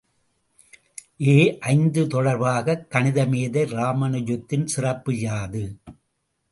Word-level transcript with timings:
ஏ 1.27 1.57
ஐந்து 1.59 2.05
தொடர்பாகக் 2.05 2.87
கணிதமேதை 2.89 3.63
இராமானுஜத்தின் 3.73 4.65
சிறப்பு 4.65 5.19
யாது? 5.19 5.63